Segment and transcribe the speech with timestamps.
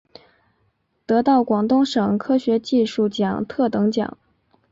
[1.05, 4.17] 得到广东省科学技术奖特等奖。